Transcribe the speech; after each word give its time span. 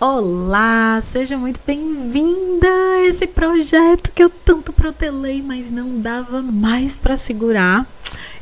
Olá, 0.00 1.02
seja 1.04 1.36
muito 1.36 1.58
bem-vinda 1.66 2.68
a 2.68 3.06
esse 3.06 3.26
projeto 3.26 4.12
que 4.12 4.22
eu 4.22 4.30
tanto 4.30 4.72
protelei, 4.72 5.42
mas 5.42 5.72
não 5.72 6.00
dava 6.00 6.40
mais 6.40 6.96
para 6.96 7.16
segurar. 7.16 7.84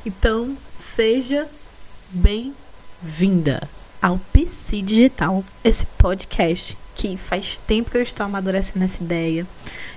Então, 0.05 0.55
seja 0.77 1.49
bem-vinda 2.11 3.67
ao 4.03 4.21
PC 4.35 4.83
Digital, 4.83 5.43
esse 5.65 5.87
podcast 5.87 6.77
que 6.95 7.17
faz 7.17 7.57
tempo 7.57 7.91
que 7.91 7.97
eu 7.97 8.03
estou 8.03 8.27
amadurecendo 8.27 8.85
essa 8.85 9.03
ideia. 9.03 9.47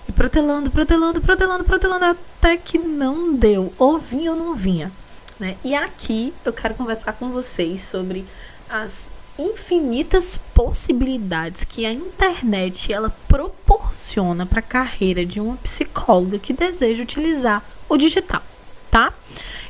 E 0.08 0.14
protelando, 0.14 0.72
protelando, 0.72 1.20
protelando, 1.20 1.66
protelando, 1.66 2.06
até 2.06 2.56
que 2.56 2.78
não 2.78 3.36
deu. 3.36 3.74
Ou 3.78 4.00
vinha 4.00 4.32
ou 4.32 4.38
não 4.38 4.56
vinha. 4.56 4.94
Né? 5.38 5.58
E 5.66 5.76
aqui 5.76 6.34
eu 6.46 6.54
quero 6.54 6.76
conversar 6.76 7.12
com 7.12 7.32
vocês 7.32 7.82
sobre 7.82 8.24
as 8.70 9.10
infinitas 9.40 10.40
possibilidades 10.54 11.64
que 11.64 11.86
a 11.86 11.94
internet 11.94 12.92
ela 12.92 13.10
proporciona 13.28 14.46
para 14.46 14.60
a 14.60 14.64
carreira 14.64 15.26
de 15.26 15.40
uma 15.40 15.56
psicóloga 15.58 16.38
que 16.38 16.52
deseja 16.52 17.02
utilizar 17.02 17.64
o 17.88 17.98
digital, 17.98 18.44
tá? 18.92 19.14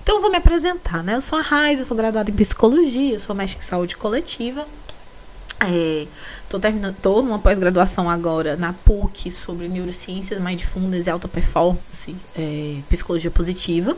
Então 0.02 0.16
eu 0.16 0.21
vou 0.21 0.31
me 0.31 0.38
apresentar, 0.38 1.03
né? 1.03 1.16
Eu 1.16 1.21
sou 1.21 1.38
a 1.38 1.41
Raiz, 1.41 1.80
eu 1.80 1.85
sou 1.85 1.95
graduada 1.95 2.31
em 2.31 2.34
psicologia, 2.34 3.13
eu 3.13 3.20
sou 3.20 3.35
mestre 3.35 3.59
em 3.59 3.63
saúde 3.63 3.95
coletiva. 3.95 4.66
É, 5.61 6.08
tô 6.47 6.58
terminando, 6.58 6.95
tô 7.02 7.22
numa 7.22 7.38
pós-graduação 7.38 8.09
agora 8.09 8.55
na 8.55 8.73
PUC 8.73 9.30
sobre 9.30 9.67
neurociências 9.67 10.39
mais 10.39 10.58
difundas 10.58 11.05
e 11.05 11.09
alta 11.09 11.27
performance, 11.27 12.16
é, 12.36 12.80
psicologia 12.89 13.30
positiva. 13.30 13.95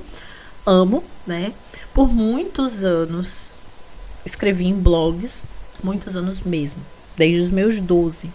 Amo, 0.66 1.04
né? 1.26 1.54
Por 1.94 2.12
muitos 2.12 2.84
anos 2.84 3.52
escrevi 4.26 4.68
em 4.68 4.76
blogs 4.76 5.46
muitos 5.84 6.16
anos 6.16 6.42
mesmo, 6.42 6.80
desde 7.16 7.42
os 7.42 7.50
meus 7.50 7.80
12. 7.80 8.30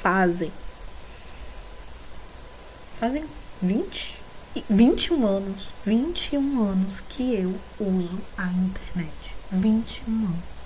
Fazem. 0.00 0.52
Fazem 2.98 3.24
20? 3.60 4.18
21 4.68 5.26
anos. 5.26 5.68
21 5.84 6.62
anos 6.62 7.00
que 7.00 7.34
eu 7.34 7.54
uso 7.78 8.18
a 8.36 8.46
internet. 8.46 9.34
21 9.50 10.12
anos. 10.12 10.60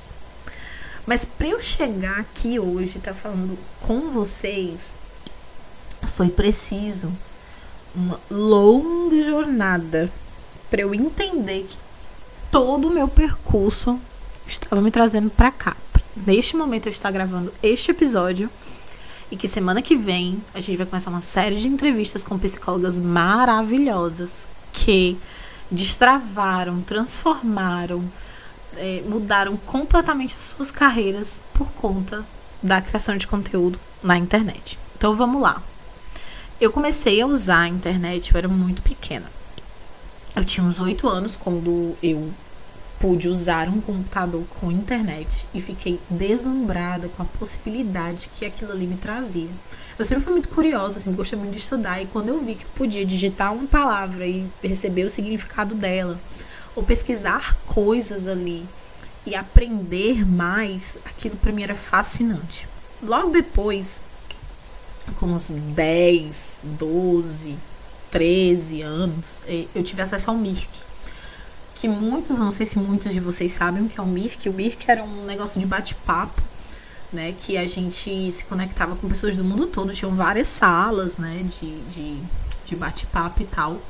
Mas 1.07 1.25
para 1.25 1.49
eu 1.49 1.61
chegar 1.61 2.19
aqui 2.19 2.59
hoje, 2.59 2.99
tá 2.99 3.13
falando 3.13 3.59
com 3.81 4.11
vocês, 4.11 4.97
foi 6.03 6.31
preciso 6.31 7.13
uma 7.95 8.19
longa 8.31 9.23
jornada 9.23 10.11
para 10.71 10.81
eu 10.81 10.95
entender 10.95 11.67
que 11.69 11.77
todo 12.51 12.89
o 12.89 12.91
meu 12.91 13.07
percurso 13.07 14.01
estava 14.47 14.81
me 14.81 14.91
trazendo 14.91 15.31
para 15.31 15.51
cá. 15.51 15.77
Neste 16.17 16.57
momento 16.57 16.87
eu 16.87 16.93
estou 16.93 17.11
gravando 17.11 17.53
este 17.63 17.91
episódio 17.91 18.49
e 19.31 19.37
que 19.37 19.49
semana 19.49 19.83
que 19.83 19.97
vem 19.97 20.43
a 20.55 20.61
gente 20.61 20.77
vai 20.77 20.87
começar 20.87 21.11
uma 21.11 21.21
série 21.21 21.57
de 21.57 21.67
entrevistas 21.67 22.23
com 22.23 22.39
psicólogas 22.39 23.01
maravilhosas 23.01 24.47
que 24.73 25.19
destravaram, 25.71 26.81
transformaram, 26.83 28.05
é, 28.77 29.03
mudaram 29.07 29.57
completamente 29.57 30.35
as 30.39 30.57
suas 30.57 30.71
carreiras 30.71 31.41
por 31.53 31.67
conta 31.73 32.25
da 32.63 32.81
criação 32.81 33.17
de 33.17 33.27
conteúdo 33.27 33.79
na 34.03 34.17
internet. 34.17 34.79
Então 34.97 35.15
vamos 35.15 35.41
lá. 35.43 35.63
Eu 36.61 36.71
comecei 36.71 37.21
a 37.21 37.27
usar 37.27 37.63
a 37.63 37.69
internet, 37.69 38.33
eu 38.33 38.39
era 38.39 38.49
muito 38.49 38.83
pequena. 38.83 39.31
Eu 40.37 40.45
tinha 40.45 40.65
uns 40.65 40.81
oito 40.81 41.09
anos 41.09 41.37
quando 41.37 41.97
eu 42.03 42.33
pude 43.05 43.29
usar 43.29 43.69
um 43.69 43.83
computador 43.83 44.47
com 44.59 44.73
internet 44.73 45.47
e 45.53 45.61
fiquei 45.61 46.01
deslumbrada 46.09 47.07
com 47.11 47.23
a 47.23 47.27
possibilidade 47.27 48.31
que 48.35 48.47
aquilo 48.47 48.73
ali 48.73 48.87
me 48.87 48.97
trazia. 48.97 49.51
Eu 49.99 50.07
sempre 50.07 50.25
fui 50.25 50.33
muito 50.33 50.49
curiosa, 50.49 50.99
sempre 50.99 51.19
gostei 51.19 51.39
muito 51.39 51.53
de 51.53 51.59
estudar 51.59 52.01
e 52.01 52.07
quando 52.07 52.31
eu 52.31 52.43
vi 52.43 52.55
que 52.55 52.65
podia 52.65 53.05
digitar 53.05 53.53
uma 53.53 53.67
palavra 53.67 54.27
e 54.27 54.49
receber 54.63 55.05
o 55.05 55.11
significado 55.11 55.75
dela, 55.75 56.19
ou 56.75 56.83
pesquisar 56.83 57.55
coisas 57.67 58.27
ali 58.27 58.65
e 59.27 59.35
aprender 59.35 60.27
mais, 60.27 60.97
aquilo 61.05 61.37
para 61.37 61.53
mim 61.53 61.63
era 61.63 61.75
fascinante. 61.75 62.67
Logo 63.03 63.29
depois, 63.29 64.03
com 65.21 65.27
uns 65.27 65.51
10, 65.51 66.61
12, 66.63 67.55
13 68.11 68.81
anos, 68.81 69.41
eh, 69.47 69.67
eu 69.75 69.85
tive 69.85 70.01
acesso 70.01 70.31
ao 70.31 70.37
Mirk 70.39 70.94
que 71.75 71.89
muitos, 71.89 72.39
não 72.39 72.51
sei 72.51 72.65
se 72.65 72.79
muitos 72.79 73.13
de 73.13 73.21
vocês 73.21 73.53
sabem 73.53 73.89
que 73.89 73.99
é 73.99 74.03
o 74.03 74.07
Mirk. 74.07 74.49
O 74.49 74.53
Mirk 74.53 74.85
era 74.89 75.03
um 75.03 75.25
negócio 75.25 75.59
de 75.59 75.67
bate-papo, 75.67 76.43
né? 77.13 77.35
Que 77.39 77.57
a 77.57 77.67
gente 77.67 78.33
se 78.33 78.45
conectava 78.45 78.95
com 78.97 79.09
pessoas 79.09 79.37
do 79.37 79.45
mundo 79.45 79.67
todo. 79.67 79.93
Tinham 79.93 80.15
várias 80.15 80.49
salas, 80.49 81.17
né? 81.17 81.43
De, 81.43 81.81
de, 81.91 82.19
de 82.65 82.77
bate-papo 82.77 83.43
e 83.43 83.47
tal. 83.47 83.81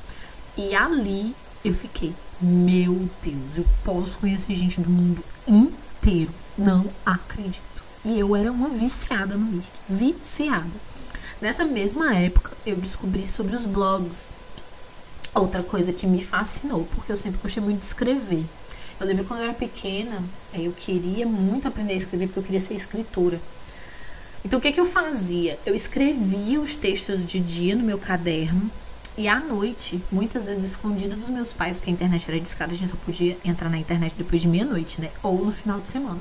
E 0.57 0.75
ali 0.75 1.35
eu 1.65 1.75
fiquei, 1.75 2.15
meu 2.41 3.09
Deus, 3.23 3.59
eu 3.59 3.67
posso 3.85 4.19
conhecer 4.19 4.55
gente 4.57 4.81
do 4.81 4.89
mundo 4.89 5.23
inteiro. 5.47 6.33
Não 6.57 6.87
acredito. 7.05 7.63
E 8.05 8.19
eu 8.19 8.35
era 8.35 8.51
uma 8.51 8.69
viciada 8.69 9.37
no 9.37 9.47
Mirk. 9.47 9.71
Viciada. 9.89 10.71
Nessa 11.41 11.65
mesma 11.65 12.15
época, 12.15 12.53
eu 12.65 12.77
descobri 12.77 13.27
sobre 13.27 13.55
os 13.55 13.67
blogs 13.67 14.31
Outra 15.35 15.63
coisa 15.63 15.93
que 15.93 16.07
me 16.07 16.23
fascinou, 16.23 16.85
porque 16.95 17.11
eu 17.11 17.17
sempre 17.17 17.41
gostei 17.43 17.63
muito 17.63 17.81
de 17.81 17.85
escrever. 17.85 18.45
Eu 19.01 19.07
lembro 19.07 19.25
quando 19.25 19.41
eu 19.41 19.45
era 19.45 19.55
pequena, 19.55 20.23
é, 20.53 20.61
eu 20.61 20.73
queria 20.73 21.27
muito 21.27 21.67
aprender 21.67 21.95
a 21.95 21.97
escrever 21.97 22.27
porque 22.27 22.39
eu 22.39 22.45
queria 22.45 22.61
ser 22.61 22.75
escritora. 22.75 23.41
Então 24.45 24.59
o 24.59 24.63
que, 24.63 24.71
que 24.71 24.81
eu 24.81 24.87
fazia? 24.87 25.59
Eu 25.67 25.75
escrevia 25.75 26.61
os 26.61 26.77
textos 26.77 27.25
de 27.25 27.41
dia 27.41 27.75
no 27.75 27.83
meu 27.83 27.99
caderno 27.99 28.71
e 29.17 29.27
à 29.27 29.41
noite, 29.41 30.03
muitas 30.11 30.47
vezes 30.47 30.65
escondida 30.73 31.17
dos 31.17 31.29
meus 31.29 31.53
pais, 31.53 31.79
porque 31.79 31.91
a 31.91 31.95
internet 31.95 32.29
era 32.29 32.39
discada, 32.39 32.73
a 32.73 32.77
gente 32.77 32.91
só 32.91 32.97
podia 32.97 33.39
entrar 33.45 33.69
na 33.69 33.79
internet 33.79 34.15
depois 34.19 34.43
de 34.43 34.49
meia-noite, 34.49 35.01
né? 35.01 35.11
Ou 35.23 35.45
no 35.45 35.53
final 35.53 35.81
de 35.81 35.89
semana. 35.89 36.19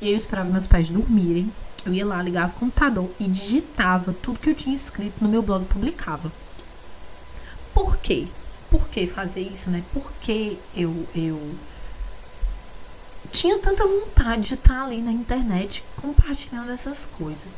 E 0.00 0.06
aí 0.06 0.12
eu 0.12 0.16
esperava 0.16 0.48
meus 0.48 0.66
pais 0.66 0.90
dormirem, 0.90 1.50
eu 1.84 1.92
ia 1.92 2.04
lá, 2.04 2.22
ligava 2.22 2.52
o 2.54 2.58
computador 2.58 3.10
e 3.18 3.24
digitava 3.24 4.12
tudo 4.12 4.40
que 4.40 4.50
eu 4.50 4.54
tinha 4.54 4.74
escrito 4.74 5.22
no 5.22 5.28
meu 5.28 5.42
blog 5.42 5.62
e 5.62 5.66
publicava. 5.66 6.30
Por 7.72 7.96
quê? 7.96 8.26
Por 8.70 8.88
que 8.88 9.06
fazer 9.06 9.40
isso, 9.40 9.70
né? 9.70 9.82
Por 9.92 10.12
que 10.20 10.58
eu, 10.74 11.06
eu 11.14 11.54
tinha 13.30 13.58
tanta 13.58 13.86
vontade 13.86 14.48
de 14.48 14.54
estar 14.54 14.84
ali 14.84 15.02
na 15.02 15.12
internet 15.12 15.84
compartilhando 15.96 16.70
essas 16.70 17.06
coisas. 17.06 17.52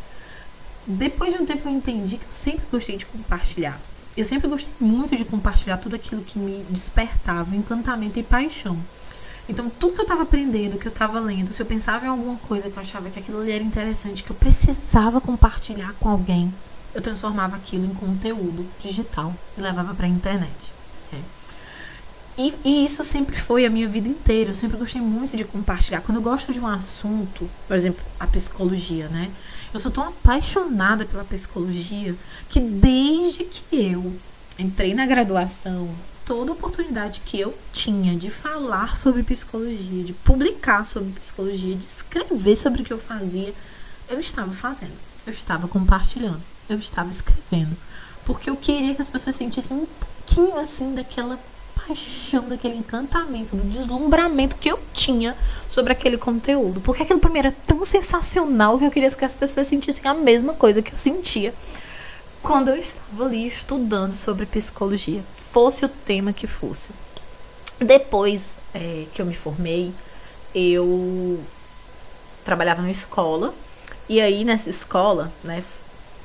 Depois 0.87 1.33
de 1.33 1.41
um 1.41 1.47
tempo 1.47 1.69
eu 1.69 1.73
entendi 1.73 2.17
que 2.17 2.25
eu 2.25 2.33
sempre 2.33 2.65
gostei 2.71 2.97
de 2.97 3.07
compartilhar. 3.07 3.81
Eu 4.17 4.25
sempre 4.25 4.49
gostei 4.49 4.73
muito 4.81 5.17
de 5.17 5.25
compartilhar 5.25 5.77
tudo 5.77 5.95
aquilo 5.95 6.23
que 6.23 6.39
me 6.39 6.65
despertava 6.69 7.55
encantamento 7.55 8.19
e 8.19 8.23
paixão. 8.23 8.79
Então, 9.49 9.69
tudo 9.69 9.95
que 9.95 10.01
eu 10.01 10.05
estava 10.05 10.23
aprendendo, 10.23 10.79
que 10.79 10.87
eu 10.87 10.93
estava 10.93 11.19
lendo, 11.19 11.53
se 11.53 11.61
eu 11.61 11.67
pensava 11.67 12.07
em 12.07 12.09
alguma 12.09 12.37
coisa 12.37 12.71
que 12.71 12.77
eu 12.77 12.81
achava 12.81 13.11
que 13.11 13.19
aquilo 13.19 13.41
ali 13.41 13.51
era 13.51 13.65
interessante, 13.65 14.23
que 14.23 14.31
eu 14.31 14.37
precisava 14.37 15.21
compartilhar 15.21 15.93
com 15.95 16.09
alguém, 16.09 16.53
eu 16.95 17.01
transformava 17.01 17.57
aquilo 17.57 17.85
em 17.85 17.95
conteúdo 17.95 18.67
digital 18.81 19.35
e 19.57 19.61
levava 19.61 19.95
para 19.95 20.07
a 20.07 20.09
internet. 20.09 20.73
E, 22.39 22.55
e, 22.65 22.85
isso 22.85 23.05
sempre 23.05 23.39
foi 23.39 23.67
a 23.67 23.71
minha 23.71 23.89
vida 23.89 24.09
inteira. 24.09 24.51
Eu 24.51 24.55
sempre 24.55 24.77
gostei 24.77 25.01
muito 25.01 25.37
de 25.37 25.45
compartilhar. 25.45 26.01
Quando 26.01 26.17
eu 26.17 26.23
gosto 26.23 26.53
de 26.53 26.61
um 26.61 26.67
assunto, 26.67 27.49
por 27.67 27.77
exemplo, 27.77 28.03
a 28.19 28.27
psicologia, 28.27 29.09
né? 29.09 29.31
Eu 29.75 29.81
sou 29.81 29.91
tão 29.91 30.05
apaixonada 30.05 31.05
pela 31.05 31.25
psicologia 31.25 32.15
que 32.49 32.61
desde 32.61 33.45
que 33.45 33.65
eu 33.71 34.15
entrei 34.59 34.95
na 34.95 35.07
graduação, 35.07 35.89
toda 36.25 36.53
oportunidade 36.53 37.21
que 37.25 37.39
eu 37.39 37.57
tinha 37.73 38.17
de 38.17 38.31
falar 38.31 38.97
sobre 38.97 39.23
psicologia, 39.23 40.05
de 40.05 40.13
publicar 40.13 40.87
sobre 40.87 41.11
psicologia, 41.13 41.77
de 41.77 41.87
escrever 41.87 42.57
sobre 42.57 42.83
o 42.83 42.85
que 42.85 42.93
eu 42.93 42.99
fazia, 42.99 43.53
eu 44.09 44.19
estava 44.19 44.51
fazendo. 44.51 44.97
Eu 45.27 45.33
estava 45.33 45.69
compartilhando 45.69 46.41
eu 46.71 46.79
estava 46.79 47.11
escrevendo. 47.11 47.77
Porque 48.25 48.49
eu 48.49 48.57
queria 48.57 48.95
que 48.95 49.03
as 49.03 49.09
pessoas 49.09 49.35
sentissem 49.35 49.77
um 49.77 49.87
pouquinho 50.31 50.59
assim 50.59 50.95
daquela 50.95 51.39
paixão, 51.75 52.49
daquele 52.49 52.77
encantamento, 52.77 53.57
do 53.57 53.69
deslumbramento 53.69 54.57
que 54.57 54.71
eu 54.71 54.79
tinha 54.93 55.37
sobre 55.69 55.93
aquele 55.93 56.17
conteúdo. 56.17 56.81
Porque 56.81 57.03
aquilo 57.03 57.21
mim 57.31 57.39
era 57.39 57.53
tão 57.67 57.85
sensacional 57.85 58.79
que 58.79 58.85
eu 58.85 58.91
queria 58.91 59.11
que 59.11 59.25
as 59.25 59.35
pessoas 59.35 59.67
sentissem 59.67 60.09
a 60.09 60.15
mesma 60.15 60.55
coisa 60.55 60.83
que 60.83 60.93
eu 60.93 60.99
sentia 60.99 61.53
quando 62.43 62.69
eu 62.69 62.77
estava 62.77 63.25
ali 63.25 63.47
estudando 63.47 64.15
sobre 64.17 64.47
psicologia, 64.47 65.23
fosse 65.53 65.85
o 65.85 65.89
tema 65.89 66.33
que 66.33 66.47
fosse. 66.47 66.91
Depois 67.79 68.57
é, 68.73 69.05
que 69.13 69.21
eu 69.21 69.27
me 69.27 69.35
formei, 69.35 69.93
eu 70.55 71.41
trabalhava 72.45 72.83
na 72.83 72.91
escola. 72.91 73.53
E 74.09 74.21
aí, 74.21 74.45
nessa 74.45 74.71
escola, 74.71 75.31
né, 75.45 75.63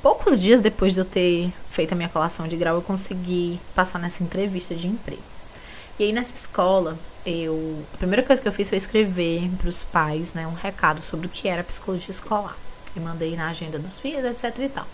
poucos 0.02 0.40
dias 0.40 0.60
depois 0.60 0.94
de 0.94 1.00
eu 1.00 1.04
ter 1.04 1.52
feito 1.76 1.92
a 1.92 1.94
minha 1.94 2.08
colação 2.08 2.48
de 2.48 2.56
grau, 2.56 2.76
eu 2.76 2.82
consegui 2.82 3.60
passar 3.74 3.98
nessa 3.98 4.22
entrevista 4.22 4.74
de 4.74 4.86
emprego. 4.86 5.22
E 5.98 6.04
aí 6.04 6.12
nessa 6.12 6.34
escola, 6.34 6.98
eu 7.24 7.84
a 7.92 7.98
primeira 7.98 8.22
coisa 8.22 8.40
que 8.40 8.48
eu 8.48 8.52
fiz 8.52 8.68
foi 8.68 8.78
escrever 8.78 9.50
para 9.58 9.68
os 9.68 9.82
pais, 9.82 10.32
né, 10.32 10.46
um 10.46 10.54
recado 10.54 11.02
sobre 11.02 11.26
o 11.26 11.30
que 11.30 11.46
era 11.46 11.62
psicologia 11.62 12.10
escolar. 12.10 12.56
e 12.96 13.00
mandei 13.00 13.36
na 13.36 13.50
agenda 13.50 13.78
dos 13.78 14.00
filhos, 14.00 14.24
etc 14.24 14.58
e 14.58 14.68
tal. 14.70 14.86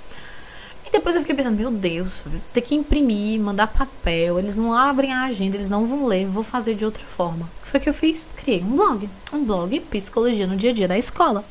E 0.84 0.90
depois 0.90 1.14
eu 1.14 1.20
fiquei 1.20 1.36
pensando, 1.36 1.56
meu 1.56 1.70
Deus, 1.70 2.20
ter 2.52 2.60
que 2.60 2.74
imprimir, 2.74 3.38
mandar 3.38 3.68
papel, 3.68 4.40
eles 4.40 4.56
não 4.56 4.72
abrem 4.72 5.12
a 5.12 5.22
agenda, 5.22 5.56
eles 5.56 5.70
não 5.70 5.86
vão 5.86 6.04
ler, 6.04 6.26
vou 6.26 6.42
fazer 6.42 6.74
de 6.74 6.84
outra 6.84 7.04
forma. 7.04 7.48
O 7.60 7.62
que 7.62 7.70
foi 7.70 7.78
que 7.78 7.88
eu 7.88 7.94
fiz? 7.94 8.26
Criei 8.36 8.60
um 8.60 8.74
blog, 8.76 9.08
um 9.32 9.44
blog 9.44 9.78
Psicologia 9.82 10.48
no 10.48 10.56
Dia 10.56 10.70
a 10.70 10.74
Dia 10.74 10.88
da 10.88 10.98
escola, 10.98 11.44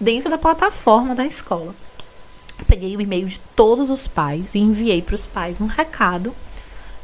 dentro 0.00 0.28
da 0.28 0.36
plataforma 0.36 1.14
da 1.14 1.24
escola. 1.24 1.72
Peguei 2.64 2.96
o 2.96 3.00
e-mail 3.00 3.26
de 3.26 3.40
todos 3.54 3.90
os 3.90 4.06
pais 4.06 4.54
e 4.54 4.58
enviei 4.58 5.02
para 5.02 5.14
os 5.14 5.26
pais 5.26 5.60
um 5.60 5.66
recado 5.66 6.34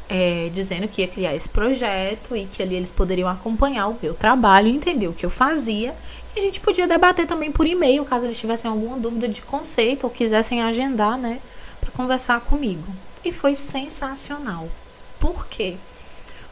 é, 0.09 0.49
dizendo 0.51 0.87
que 0.87 1.01
ia 1.01 1.07
criar 1.07 1.35
esse 1.35 1.47
projeto 1.47 2.35
e 2.35 2.45
que 2.45 2.63
ali 2.63 2.75
eles 2.75 2.91
poderiam 2.91 3.29
acompanhar 3.29 3.87
o 3.87 3.97
meu 4.01 4.15
trabalho, 4.15 4.67
entender 4.67 5.07
o 5.07 5.13
que 5.13 5.25
eu 5.25 5.29
fazia. 5.29 5.95
E 6.35 6.39
a 6.39 6.41
gente 6.41 6.59
podia 6.59 6.87
debater 6.87 7.27
também 7.27 7.51
por 7.51 7.67
e-mail, 7.67 8.03
caso 8.03 8.25
eles 8.25 8.39
tivessem 8.39 8.69
alguma 8.69 8.97
dúvida 8.97 9.27
de 9.27 9.41
conceito 9.43 10.05
ou 10.05 10.09
quisessem 10.09 10.63
agendar, 10.63 11.17
né, 11.17 11.39
para 11.79 11.91
conversar 11.91 12.39
comigo. 12.41 12.83
E 13.23 13.31
foi 13.31 13.53
sensacional. 13.53 14.67
Por 15.19 15.47
quê? 15.47 15.75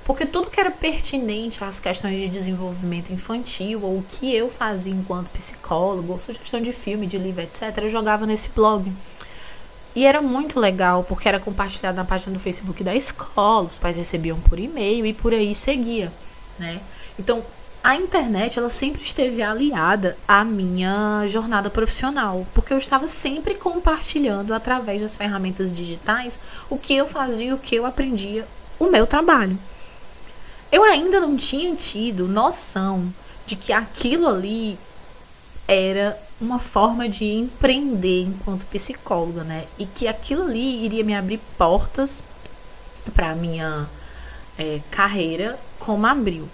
Porque 0.07 0.25
tudo 0.25 0.49
que 0.49 0.57
era 0.57 0.71
pertinente 0.71 1.61
às 1.61 1.81
questões 1.81 2.17
de 2.17 2.29
desenvolvimento 2.29 3.11
infantil, 3.11 3.81
ou 3.83 3.97
o 3.97 4.05
que 4.07 4.33
eu 4.33 4.49
fazia 4.49 4.93
enquanto 4.93 5.27
psicólogo, 5.31 6.13
ou 6.13 6.17
sugestão 6.17 6.61
de 6.61 6.71
filme, 6.71 7.05
de 7.05 7.17
livro, 7.17 7.41
etc., 7.41 7.77
eu 7.79 7.89
jogava 7.89 8.25
nesse 8.25 8.47
blog. 8.47 8.89
E 9.93 10.05
era 10.05 10.21
muito 10.21 10.61
legal, 10.61 11.03
porque 11.03 11.27
era 11.27 11.41
compartilhado 11.41 11.97
na 11.97 12.05
página 12.05 12.31
do 12.31 12.39
Facebook 12.39 12.85
da 12.85 12.95
escola, 12.95 13.67
os 13.67 13.77
pais 13.77 13.97
recebiam 13.97 14.39
por 14.39 14.57
e-mail 14.57 15.05
e 15.05 15.11
por 15.11 15.33
aí 15.33 15.53
seguia, 15.53 16.09
né? 16.57 16.79
Então, 17.19 17.43
a 17.83 17.97
internet, 17.97 18.57
ela 18.57 18.69
sempre 18.69 19.03
esteve 19.03 19.41
aliada 19.41 20.17
à 20.25 20.45
minha 20.45 21.25
jornada 21.27 21.69
profissional, 21.69 22.47
porque 22.53 22.71
eu 22.71 22.77
estava 22.77 23.09
sempre 23.09 23.55
compartilhando 23.55 24.53
através 24.53 25.01
das 25.01 25.17
ferramentas 25.17 25.73
digitais 25.73 26.39
o 26.69 26.77
que 26.77 26.95
eu 26.95 27.09
fazia, 27.09 27.53
o 27.53 27.59
que 27.59 27.75
eu 27.75 27.85
aprendia, 27.85 28.47
o 28.79 28.85
meu 28.85 29.05
trabalho. 29.05 29.59
Eu 30.71 30.83
ainda 30.83 31.19
não 31.19 31.37
tinha 31.37 31.73
tido 31.75 32.27
noção 32.27 33.13
de 33.45 33.55
que 33.55 33.71
aquilo 33.71 34.27
ali 34.27 34.77
era 35.67 36.17
uma 36.39 36.59
forma 36.59 37.07
de 37.09 37.25
empreender 37.25 38.23
enquanto 38.23 38.65
psicóloga, 38.67 39.43
né? 39.43 39.65
E 39.77 39.85
que 39.85 40.07
aquilo 40.07 40.43
ali 40.43 40.85
iria 40.85 41.03
me 41.03 41.15
abrir 41.15 41.39
portas 41.57 42.23
para 43.13 43.35
minha 43.35 43.87
é, 44.57 44.81
carreira 44.91 45.57
como 45.79 46.05
abriu. 46.05 46.47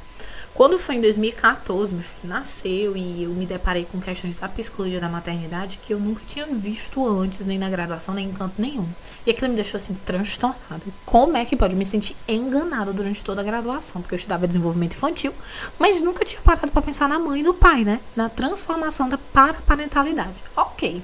Quando 0.53 0.77
foi 0.77 0.95
em 0.95 1.01
2014, 1.01 1.93
meu 1.95 2.03
filho 2.03 2.31
nasceu 2.31 2.95
e 2.95 3.23
eu 3.23 3.31
me 3.31 3.43
deparei 3.43 3.85
com 3.85 3.99
questões 3.99 4.37
da 4.37 4.47
psicologia 4.47 4.99
da 4.99 5.09
maternidade 5.09 5.79
que 5.81 5.93
eu 5.93 5.99
nunca 5.99 6.21
tinha 6.27 6.45
visto 6.45 7.05
antes, 7.07 7.43
nem 7.43 7.57
na 7.57 7.71
graduação, 7.71 8.13
nem 8.13 8.27
em 8.27 8.31
canto 8.31 8.61
nenhum. 8.61 8.87
E 9.25 9.31
aquilo 9.31 9.49
me 9.49 9.55
deixou 9.55 9.77
assim 9.77 9.95
transtornada. 10.05 10.83
Como 11.05 11.35
é 11.35 11.43
que 11.43 11.55
pode 11.55 11.75
me 11.75 11.83
sentir 11.83 12.15
enganada 12.27 12.93
durante 12.93 13.23
toda 13.23 13.41
a 13.41 13.43
graduação? 13.43 13.99
Porque 13.99 14.13
eu 14.13 14.17
estudava 14.17 14.47
desenvolvimento 14.47 14.93
infantil, 14.93 15.33
mas 15.79 15.99
nunca 16.01 16.23
tinha 16.23 16.41
parado 16.41 16.69
para 16.69 16.81
pensar 16.83 17.09
na 17.09 17.17
mãe 17.17 17.39
e 17.39 17.43
no 17.43 17.55
pai, 17.55 17.83
né? 17.83 17.99
Na 18.15 18.29
transformação 18.29 19.09
da 19.09 19.17
paraparentalidade. 19.17 20.43
Ok. 20.55 21.01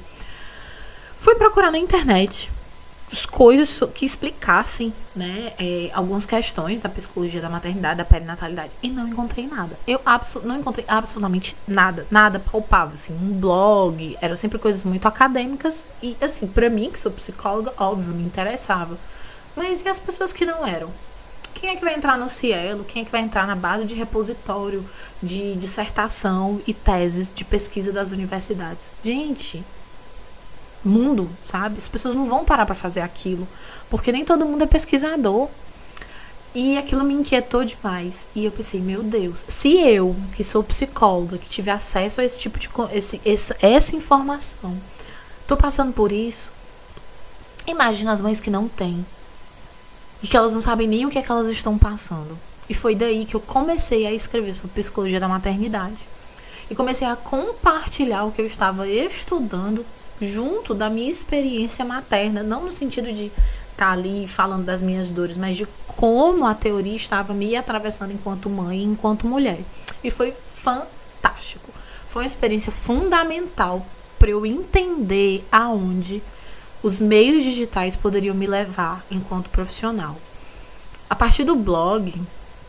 Fui 1.18 1.34
procurar 1.36 1.72
na 1.72 1.80
internet 1.80 2.52
coisas 3.26 3.80
que 3.94 4.06
explicassem 4.06 4.94
né, 5.16 5.54
é, 5.60 5.90
algumas 5.94 6.26
questões 6.26 6.80
da 6.80 6.90
psicologia 6.90 7.42
da 7.42 7.50
maternidade, 7.50 7.98
da 7.98 8.06
perinatalidade. 8.06 8.72
E 8.82 8.90
não 8.90 9.08
encontrei 9.08 9.48
nada. 9.48 9.78
Eu 9.88 10.00
não 10.44 10.58
encontrei 10.58 10.86
absolutamente 10.88 11.56
nada, 11.68 12.06
nada 12.12 12.40
palpável. 12.40 12.94
Assim, 12.94 13.14
um 13.14 13.34
blog, 13.40 14.18
eram 14.22 14.36
sempre 14.36 14.60
coisas 14.60 14.84
muito 14.84 15.08
acadêmicas. 15.08 15.88
E, 16.02 16.16
assim, 16.22 16.48
para 16.48 16.70
mim, 16.70 16.92
que 16.92 17.00
sou 17.00 17.12
psicóloga, 17.12 17.74
óbvio, 17.78 18.14
me 18.14 18.24
interessava. 18.24 18.98
Mas 19.56 19.84
e 19.84 19.90
as 19.90 20.00
pessoas 20.00 20.32
que 20.32 20.46
não 20.46 20.66
eram? 20.66 20.92
Quem 21.54 21.72
é 21.72 21.76
que 21.76 21.84
vai 21.84 21.96
entrar 21.96 22.18
no 22.18 22.30
Cielo? 22.30 22.86
Quem 22.86 23.02
é 23.02 23.06
que 23.06 23.12
vai 23.12 23.22
entrar 23.22 23.46
na 23.46 23.56
base 23.56 23.86
de 23.86 23.96
repositório 23.96 24.86
de 25.22 25.56
dissertação 25.56 26.62
e 26.66 26.74
teses 26.74 27.34
de 27.34 27.44
pesquisa 27.44 27.92
das 27.92 28.12
universidades? 28.12 28.90
Gente, 29.04 29.66
mundo, 30.84 31.30
sabe? 31.46 31.78
As 31.78 31.88
pessoas 31.88 32.16
não 32.16 32.26
vão 32.26 32.46
parar 32.46 32.66
para 32.66 32.76
fazer 32.76 33.02
aquilo, 33.02 33.48
porque 33.90 34.12
nem 34.12 34.26
todo 34.26 34.46
mundo 34.46 34.64
é 34.64 34.68
pesquisador. 34.68 35.48
E 36.54 36.78
aquilo 36.78 37.04
me 37.04 37.14
inquietou 37.14 37.64
demais. 37.64 38.28
E 38.34 38.46
eu 38.46 38.52
pensei, 38.52 38.82
meu 38.82 39.04
Deus, 39.04 39.46
se 39.48 39.78
eu, 39.78 40.16
que 40.34 40.44
sou 40.44 40.64
psicóloga, 40.64 41.38
que 41.38 41.50
tive 41.50 41.70
acesso 41.70 42.22
a 42.22 42.24
esse 42.24 42.38
tipo 42.38 42.58
de 42.58 42.70
esse, 42.92 43.22
essa, 43.24 43.56
essa 43.62 43.96
informação, 43.96 44.76
tô 45.48 45.56
passando 45.56 45.94
por 45.94 46.12
isso, 46.12 46.50
imagina 47.68 48.12
as 48.12 48.22
mães 48.22 48.42
que 48.42 48.50
não 48.50 48.68
têm. 48.68 49.06
E 50.22 50.28
que 50.28 50.36
elas 50.36 50.54
não 50.54 50.62
sabem 50.62 50.88
nem 50.88 51.06
o 51.06 51.10
que 51.10 51.20
é 51.20 51.22
que 51.22 51.32
elas 51.32 51.48
estão 51.48 51.78
passando. 51.78 52.38
E 52.68 52.74
foi 52.74 52.94
daí 52.94 53.26
que 53.26 53.36
eu 53.36 53.40
comecei 53.40 54.06
a 54.06 54.12
escrever 54.12 54.54
sobre 54.54 54.72
psicologia 54.74 55.20
da 55.20 55.28
maternidade. 55.28 56.08
E 56.70 56.76
comecei 56.76 57.08
a 57.08 57.16
compartilhar 57.16 58.26
o 58.26 58.32
que 58.32 58.42
eu 58.42 58.46
estava 58.46 58.88
estudando 58.88 59.86
junto 60.22 60.74
da 60.74 60.90
minha 60.90 61.10
experiência 61.10 61.86
materna, 61.86 62.44
não 62.44 62.66
no 62.66 62.72
sentido 62.72 63.12
de 63.12 63.26
estar 63.26 63.88
tá 63.88 63.92
ali 63.92 64.28
falando 64.28 64.66
das 64.66 64.82
minhas 64.82 65.10
dores, 65.10 65.38
mas 65.38 65.56
de 65.56 65.68
como 65.88 66.46
a 66.46 66.54
teoria 66.54 66.96
estava 66.96 67.34
me 67.34 67.56
atravessando 67.56 68.12
enquanto 68.12 68.50
mãe 68.50 68.84
enquanto 68.84 69.28
mulher. 69.28 69.60
E 70.04 70.10
foi 70.10 70.34
fantástico. 70.48 71.72
Foi 72.08 72.24
uma 72.24 72.28
experiência 72.28 72.72
fundamental 72.72 73.86
para 74.18 74.30
eu 74.30 74.46
entender 74.46 75.46
aonde 75.52 76.22
os 76.82 77.00
meios 77.00 77.44
digitais 77.44 77.96
poderiam 77.96 78.36
me 78.36 78.48
levar 78.48 79.06
enquanto 79.12 79.50
profissional. 79.50 80.18
A 81.10 81.16
partir 81.16 81.44
do 81.44 81.56
blog, 81.56 82.14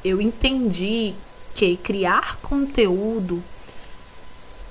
eu 0.04 0.20
entendi 0.20 1.14
que 1.54 1.76
criar 1.76 2.36
conteúdo 2.36 3.42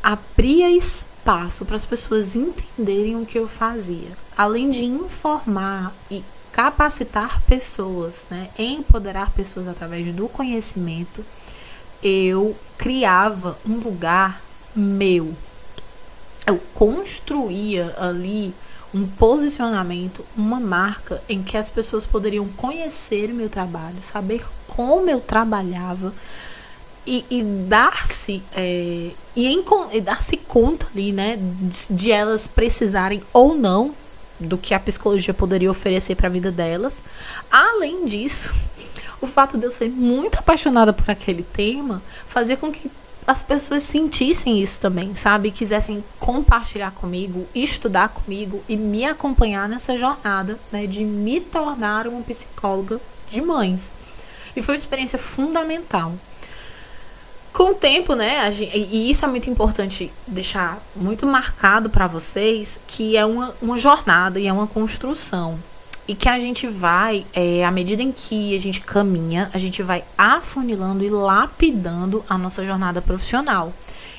abria 0.09 0.71
espaço 0.71 1.65
para 1.65 1.75
as 1.75 1.85
pessoas 1.85 2.35
entenderem 2.35 3.15
o 3.15 3.27
que 3.27 3.37
eu 3.37 3.47
fazia. 3.47 4.09
Além 4.35 4.71
de 4.71 4.83
informar 4.83 5.93
e 6.09 6.23
capacitar 6.51 7.43
pessoas, 7.43 8.25
né, 8.27 8.49
empoderar 8.57 9.31
pessoas 9.31 9.67
através 9.67 10.11
do 10.11 10.27
conhecimento, 10.27 11.23
eu 12.01 12.57
criava 12.75 13.55
um 13.63 13.75
lugar 13.75 14.41
meu. 14.75 15.35
Eu 16.47 16.59
construía 16.73 17.95
ali 17.99 18.51
um 18.91 19.05
posicionamento, 19.05 20.25
uma 20.35 20.59
marca 20.59 21.21
em 21.29 21.43
que 21.43 21.55
as 21.55 21.69
pessoas 21.69 22.07
poderiam 22.07 22.47
conhecer 22.47 23.29
o 23.29 23.35
meu 23.35 23.47
trabalho, 23.47 24.01
saber 24.01 24.43
como 24.65 25.07
eu 25.07 25.21
trabalhava, 25.21 26.11
e, 27.09 27.25
e 27.27 27.43
dar-se 27.43 28.43
é, 28.55 29.09
e, 29.35 29.65
e 29.91 30.01
dar-se 30.01 30.37
conta 30.37 30.85
ali, 30.93 31.11
né, 31.11 31.39
de, 31.39 31.87
de 31.89 32.11
elas 32.11 32.47
precisarem 32.47 33.23
ou 33.33 33.55
não 33.55 33.95
do 34.39 34.59
que 34.59 34.75
a 34.75 34.79
psicologia 34.79 35.33
poderia 35.33 35.71
oferecer 35.71 36.13
para 36.15 36.27
a 36.27 36.31
vida 36.31 36.51
delas. 36.51 37.01
Além 37.51 38.05
disso, 38.05 38.53
o 39.19 39.25
fato 39.25 39.57
de 39.57 39.65
eu 39.65 39.71
ser 39.71 39.89
muito 39.89 40.37
apaixonada 40.37 40.93
por 40.93 41.09
aquele 41.09 41.41
tema 41.41 41.99
fazia 42.27 42.55
com 42.55 42.71
que 42.71 42.91
as 43.25 43.41
pessoas 43.41 43.81
sentissem 43.81 44.61
isso 44.61 44.79
também, 44.79 45.15
sabe? 45.15 45.51
Quisessem 45.51 46.03
compartilhar 46.19 46.91
comigo, 46.91 47.47
estudar 47.55 48.09
comigo 48.09 48.63
e 48.69 48.77
me 48.77 49.03
acompanhar 49.03 49.67
nessa 49.67 49.97
jornada, 49.97 50.59
né, 50.71 50.85
de 50.85 51.03
me 51.03 51.39
tornar 51.41 52.07
uma 52.07 52.21
psicóloga 52.21 53.01
de 53.31 53.41
mães. 53.41 53.91
E 54.55 54.61
foi 54.61 54.75
uma 54.75 54.79
experiência 54.79 55.17
fundamental 55.17 56.13
com 57.59 57.71
o 57.71 57.75
tempo, 57.75 58.15
né, 58.15 58.49
gente, 58.53 58.77
e 58.77 59.11
isso 59.11 59.25
é 59.25 59.27
muito 59.27 59.49
importante 59.49 60.09
deixar 60.25 60.81
muito 60.95 61.27
marcado 61.27 61.89
para 61.89 62.07
vocês, 62.07 62.79
que 62.87 63.17
é 63.17 63.25
uma, 63.25 63.53
uma 63.61 63.77
jornada 63.77 64.39
e 64.39 64.47
é 64.47 64.53
uma 64.53 64.65
construção. 64.65 65.59
E 66.07 66.15
que 66.15 66.29
a 66.29 66.39
gente 66.39 66.67
vai, 66.67 67.25
é, 67.33 67.65
à 67.65 67.69
medida 67.69 68.01
em 68.01 68.13
que 68.13 68.55
a 68.55 68.59
gente 68.61 68.79
caminha, 68.79 69.49
a 69.53 69.57
gente 69.57 69.83
vai 69.83 70.05
afunilando 70.17 71.03
e 71.03 71.09
lapidando 71.09 72.23
a 72.29 72.37
nossa 72.37 72.63
jornada 72.63 73.01
profissional. 73.01 73.73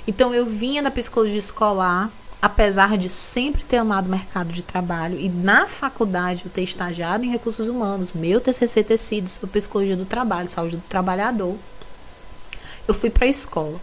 Então, 0.07 0.35
eu 0.35 0.45
vinha 0.45 0.83
da 0.83 0.91
psicologia 0.91 1.39
escolar, 1.39 2.11
apesar 2.43 2.99
de 2.99 3.09
sempre 3.09 3.65
ter 3.65 3.79
amado 3.79 4.07
o 4.07 4.11
mercado 4.11 4.53
de 4.53 4.63
trabalho 4.63 5.19
e 5.19 5.31
na 5.31 5.67
faculdade 5.67 6.43
eu 6.45 6.51
ter 6.51 6.63
estagiado 6.63 7.25
em 7.25 7.31
recursos 7.31 7.69
humanos, 7.69 8.13
meu 8.13 8.39
TCC 8.39 8.85
ter 8.85 8.99
sido 8.99 9.31
sobre 9.31 9.49
psicologia 9.49 9.97
do 9.97 10.05
trabalho, 10.05 10.47
saúde 10.47 10.77
do 10.77 10.83
trabalhador 10.83 11.57
eu 12.91 12.95
fui 12.95 13.11
para 13.11 13.25
a 13.25 13.29
escola. 13.29 13.81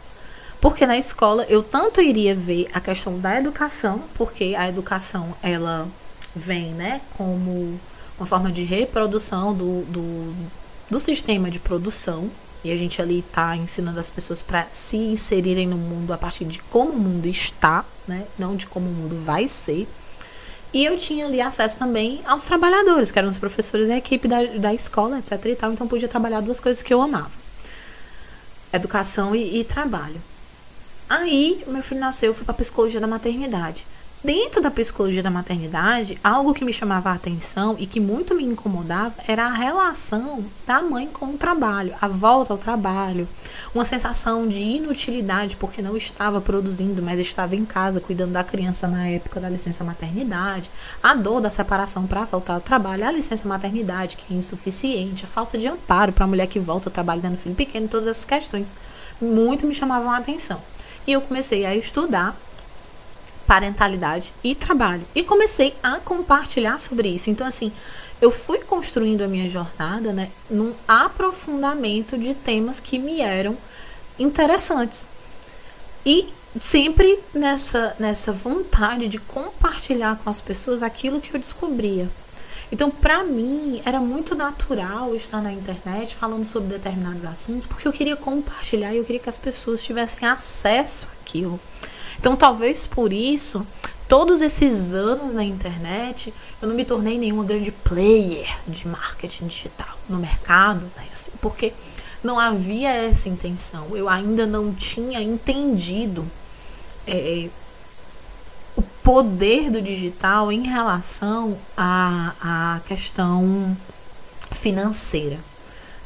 Porque 0.60 0.86
na 0.86 0.98
escola 0.98 1.46
eu 1.50 1.64
tanto 1.64 2.02
iria 2.02 2.36
ver 2.36 2.68
a 2.74 2.80
questão 2.80 3.20
da 3.20 3.38
educação, 3.38 4.04
porque 4.16 4.56
a 4.58 4.68
educação 4.68 5.36
ela 5.42 5.88
vem, 6.36 6.72
né, 6.72 7.02
como 7.16 7.80
uma 8.18 8.26
forma 8.26 8.52
de 8.52 8.64
reprodução 8.64 9.54
do, 9.54 9.84
do, 9.84 10.34
do 10.90 11.00
sistema 11.00 11.50
de 11.50 11.60
produção. 11.60 12.30
E 12.64 12.72
a 12.72 12.76
gente 12.76 13.02
ali 13.02 13.24
tá 13.32 13.56
ensinando 13.56 14.00
as 14.00 14.10
pessoas 14.10 14.42
para 14.42 14.68
se 14.74 14.98
inserirem 14.98 15.68
no 15.68 15.78
mundo 15.78 16.12
a 16.12 16.18
partir 16.18 16.44
de 16.44 16.60
como 16.60 16.92
o 16.92 17.00
mundo 17.00 17.28
está, 17.28 17.86
né? 18.08 18.26
Não 18.38 18.56
de 18.56 18.66
como 18.66 18.90
o 18.90 18.94
mundo 18.94 19.24
vai 19.24 19.48
ser. 19.48 19.88
E 20.74 20.84
eu 20.84 20.98
tinha 20.98 21.28
ali 21.28 21.40
acesso 21.40 21.78
também 21.78 22.20
aos 22.26 22.44
trabalhadores, 22.44 23.12
que 23.12 23.20
eram 23.20 23.30
os 23.30 23.38
professores 23.38 23.88
e 23.88 23.92
a 23.92 23.98
equipe 23.98 24.28
da, 24.28 24.44
da 24.44 24.74
escola, 24.74 25.20
etc 25.20 25.46
e 25.46 25.56
tal. 25.56 25.72
Então 25.72 25.88
podia 25.88 26.08
trabalhar 26.08 26.42
duas 26.42 26.60
coisas 26.60 26.82
que 26.82 26.94
eu 26.94 27.02
amava. 27.02 27.47
Educação 28.78 29.36
e, 29.36 29.60
e 29.60 29.64
trabalho. 29.64 30.22
Aí, 31.10 31.64
meu 31.68 31.84
filho 31.84 32.02
nasceu, 32.02 32.30
eu 32.30 32.34
fui 32.34 32.46
pra 32.46 32.54
psicologia 32.54 33.00
da 33.00 33.08
maternidade. 33.08 33.86
Dentro 34.24 34.60
da 34.60 34.72
psicologia 34.72 35.22
da 35.22 35.30
maternidade, 35.30 36.18
algo 36.24 36.52
que 36.52 36.66
me 36.66 36.74
chamava 36.74 37.12
a 37.12 37.14
atenção 37.14 37.76
e 37.78 37.86
que 37.86 38.00
muito 38.00 38.34
me 38.34 38.44
incomodava 38.44 39.14
era 39.28 39.46
a 39.46 39.54
relação 39.54 40.44
da 40.66 40.82
mãe 40.82 41.08
com 41.08 41.28
o 41.28 41.38
trabalho, 41.38 41.94
a 42.02 42.08
volta 42.08 42.52
ao 42.52 42.58
trabalho, 42.58 43.30
uma 43.76 43.86
sensação 43.86 44.48
de 44.48 44.58
inutilidade 44.58 45.56
porque 45.56 45.84
não 45.84 45.96
estava 45.96 46.42
produzindo, 46.42 47.00
mas 47.00 47.20
estava 47.20 47.56
em 47.56 47.64
casa 47.64 48.02
cuidando 48.02 48.32
da 48.32 48.44
criança 48.44 48.88
na 48.88 49.08
época 49.08 49.40
da 49.40 49.50
licença 49.50 49.84
maternidade, 49.84 50.72
a 51.02 51.14
dor 51.14 51.40
da 51.40 51.52
separação 51.52 52.08
para 52.08 52.26
voltar 52.26 52.56
ao 52.56 52.62
trabalho, 52.62 53.08
a 53.08 53.12
licença 53.12 53.48
maternidade 53.48 54.18
que 54.18 54.34
é 54.34 54.38
insuficiente, 54.38 55.26
a 55.26 55.28
falta 55.28 55.60
de 55.60 55.68
amparo 55.68 56.12
para 56.12 56.26
a 56.26 56.28
mulher 56.28 56.48
que 56.48 56.60
volta 56.60 56.90
ao 56.90 56.94
trabalho 56.94 57.22
dando 57.22 57.38
filho 57.38 57.54
pequeno, 57.54 57.88
todas 57.88 58.08
essas 58.08 58.26
questões 58.26 58.68
muito 59.22 59.68
me 59.68 59.76
chamavam 59.76 60.10
a 60.10 60.18
atenção. 60.18 60.60
E 61.06 61.12
eu 61.14 61.22
comecei 61.22 61.66
a 61.66 61.76
estudar 61.76 62.36
parentalidade 63.48 64.34
e 64.44 64.54
trabalho. 64.54 65.04
E 65.16 65.24
comecei 65.24 65.74
a 65.82 66.00
compartilhar 66.00 66.80
sobre 66.80 67.08
isso. 67.08 67.30
Então, 67.30 67.48
assim, 67.48 67.72
eu 68.22 68.30
fui 68.30 68.60
construindo 68.60 69.22
a 69.22 69.28
minha 69.28 69.50
jornada, 69.50 70.12
né, 70.12 70.30
num 70.50 70.74
aprofundamento 70.88 72.18
de 72.18 72.34
temas 72.36 72.80
que 72.80 73.00
me 73.00 73.22
eram 73.22 73.58
interessantes. 74.20 75.08
E 76.06 76.28
sempre 76.60 77.20
nessa, 77.34 77.96
nessa 77.98 78.34
vontade 78.34 79.08
de 79.08 79.18
compartilhar 79.18 80.18
com 80.18 80.30
as 80.30 80.42
pessoas 80.42 80.84
aquilo 80.84 81.22
que 81.22 81.34
eu 81.34 81.40
descobria. 81.40 82.10
Então, 82.70 82.90
para 82.90 83.24
mim, 83.24 83.82
era 83.86 84.02
muito 84.02 84.36
natural 84.36 85.16
estar 85.16 85.42
na 85.42 85.54
internet 85.54 86.14
falando 86.14 86.44
sobre 86.44 86.70
determinados 86.70 87.24
assuntos, 87.24 87.66
porque 87.66 87.88
eu 87.88 87.94
queria 87.94 88.18
compartilhar 88.18 88.94
e 88.94 88.98
eu 88.98 89.06
queria 89.06 89.22
que 89.22 89.30
as 89.30 89.38
pessoas 89.38 89.82
tivessem 89.82 90.28
acesso 90.28 91.08
àquilo. 91.22 91.58
Então, 92.20 92.36
talvez 92.36 92.88
por 92.88 93.14
isso, 93.14 93.66
todos 94.08 94.42
esses 94.42 94.94
anos 94.94 95.34
na 95.34 95.44
internet, 95.44 96.34
eu 96.62 96.68
não 96.68 96.76
me 96.76 96.86
tornei 96.86 97.18
nenhuma 97.18 97.44
grande 97.44 97.72
player 97.72 98.58
de 98.68 98.88
marketing 98.88 99.48
digital 99.48 99.98
no 100.10 100.18
mercado, 100.18 100.90
né? 100.96 101.06
assim, 101.12 101.32
porque 101.42 101.74
não 102.24 102.40
havia 102.40 102.90
essa 102.90 103.30
intenção. 103.30 103.88
Eu 103.96 104.10
ainda 104.10 104.46
não 104.46 104.74
tinha 104.74 105.22
entendido 105.22 106.26
é, 107.06 107.50
o 108.76 108.82
poder 109.04 109.70
do 109.70 109.82
digital 109.82 110.52
em 110.52 110.68
relação 110.68 111.58
à, 111.76 112.34
à 112.42 112.80
questão 112.82 113.76
financeira. 114.52 115.40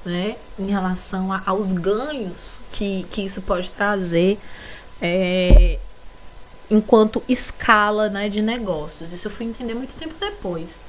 Né, 0.04 0.36
em 0.58 0.66
relação 0.66 1.32
a, 1.32 1.44
aos 1.46 1.74
ganhos 1.74 2.60
que, 2.72 3.06
que 3.12 3.22
isso 3.22 3.40
pode 3.40 3.72
trazer 3.72 4.40
é, 5.00 5.78
enquanto 6.72 7.22
escala 7.28 8.10
né, 8.10 8.30
de 8.30 8.42
negócios. 8.42 9.12
Isso 9.12 9.28
eu 9.28 9.32
fui 9.32 9.46
entender 9.46 9.76
muito 9.76 9.96
tempo 9.96 10.16
depois. 10.20 10.80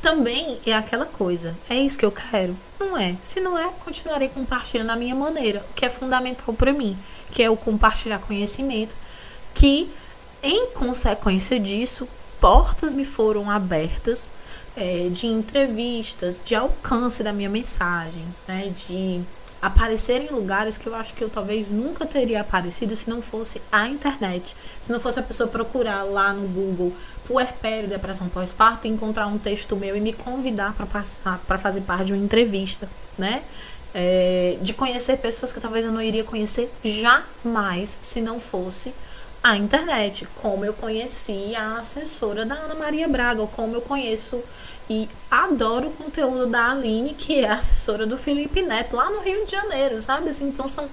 Também 0.00 0.58
é 0.64 0.72
aquela 0.72 1.06
coisa, 1.06 1.56
é 1.68 1.76
isso 1.76 1.98
que 1.98 2.04
eu 2.04 2.10
quero? 2.10 2.56
Não 2.78 2.96
é. 2.96 3.16
Se 3.20 3.40
não 3.40 3.58
é, 3.58 3.68
continuarei 3.84 4.28
compartilhando 4.28 4.90
a 4.90 4.96
minha 4.96 5.14
maneira, 5.14 5.64
o 5.70 5.74
que 5.74 5.84
é 5.84 5.90
fundamental 5.90 6.54
para 6.54 6.72
mim, 6.72 6.96
que 7.30 7.42
é 7.42 7.50
o 7.50 7.56
compartilhar 7.56 8.18
conhecimento, 8.18 8.94
que 9.54 9.90
em 10.42 10.68
consequência 10.68 11.58
disso, 11.60 12.08
portas 12.40 12.94
me 12.94 13.04
foram 13.04 13.48
abertas 13.48 14.28
é, 14.76 15.08
de 15.08 15.26
entrevistas, 15.26 16.40
de 16.44 16.54
alcance 16.56 17.22
da 17.22 17.32
minha 17.32 17.48
mensagem, 17.48 18.24
né, 18.48 18.72
de 18.88 19.22
aparecer 19.62 20.20
em 20.20 20.34
lugares 20.34 20.76
que 20.76 20.88
eu 20.88 20.94
acho 20.94 21.14
que 21.14 21.22
eu 21.22 21.30
talvez 21.30 21.70
nunca 21.70 22.04
teria 22.04 22.40
aparecido 22.40 22.96
se 22.96 23.08
não 23.08 23.22
fosse 23.22 23.62
a 23.70 23.86
internet. 23.86 24.56
Se 24.82 24.90
não 24.90 24.98
fosse 24.98 25.20
a 25.20 25.22
pessoa 25.22 25.48
procurar 25.48 26.02
lá 26.02 26.32
no 26.32 26.48
Google 26.48 26.92
puerpério, 27.24 27.88
depressão 27.88 28.28
pós-parto, 28.28 28.88
encontrar 28.88 29.28
um 29.28 29.38
texto 29.38 29.76
meu 29.76 29.96
e 29.96 30.00
me 30.00 30.12
convidar 30.12 30.74
para 30.74 30.84
passar, 30.84 31.38
para 31.46 31.58
fazer 31.58 31.82
parte 31.82 32.06
de 32.06 32.12
uma 32.12 32.24
entrevista, 32.24 32.90
né? 33.16 33.42
É, 33.94 34.56
de 34.60 34.72
conhecer 34.72 35.18
pessoas 35.18 35.52
que 35.52 35.60
talvez 35.60 35.84
eu 35.84 35.92
não 35.92 36.02
iria 36.02 36.24
conhecer 36.24 36.72
jamais 36.82 37.98
se 38.00 38.20
não 38.20 38.40
fosse 38.40 38.92
a 39.42 39.56
internet, 39.56 40.26
como 40.40 40.64
eu 40.64 40.72
conheci 40.72 41.54
a 41.56 41.78
assessora 41.78 42.46
da 42.46 42.54
Ana 42.54 42.76
Maria 42.76 43.08
Braga, 43.08 43.44
como 43.48 43.74
eu 43.74 43.80
conheço 43.82 44.40
e 44.88 45.08
adoro 45.28 45.88
o 45.88 45.92
conteúdo 45.92 46.46
da 46.46 46.70
Aline, 46.70 47.14
que 47.14 47.40
é 47.40 47.50
assessora 47.50 48.06
do 48.06 48.16
Felipe 48.16 48.62
Neto, 48.62 48.94
lá 48.94 49.10
no 49.10 49.20
Rio 49.20 49.44
de 49.44 49.50
Janeiro, 49.50 50.00
sabe? 50.00 50.28
Assim, 50.28 50.46
então 50.46 50.68
são, 50.68 50.88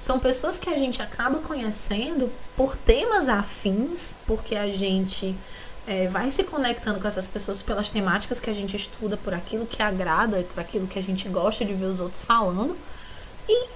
são 0.00 0.18
pessoas 0.18 0.58
que 0.58 0.68
a 0.68 0.76
gente 0.76 1.00
acaba 1.00 1.38
conhecendo 1.38 2.30
por 2.54 2.76
temas 2.76 3.26
afins, 3.26 4.14
porque 4.26 4.54
a 4.54 4.68
gente 4.68 5.34
é, 5.86 6.08
vai 6.08 6.30
se 6.30 6.44
conectando 6.44 7.00
com 7.00 7.08
essas 7.08 7.26
pessoas 7.26 7.62
pelas 7.62 7.88
temáticas 7.88 8.38
que 8.38 8.50
a 8.50 8.54
gente 8.54 8.76
estuda, 8.76 9.16
por 9.16 9.32
aquilo 9.32 9.64
que 9.64 9.82
agrada, 9.82 10.44
por 10.52 10.60
aquilo 10.60 10.86
que 10.86 10.98
a 10.98 11.02
gente 11.02 11.26
gosta 11.28 11.64
de 11.64 11.72
ver 11.72 11.86
os 11.86 12.00
outros 12.00 12.22
falando. 12.22 12.76
E 13.48 13.66